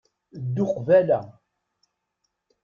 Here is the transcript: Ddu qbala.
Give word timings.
Ddu 0.45 0.65
qbala. 0.73 1.19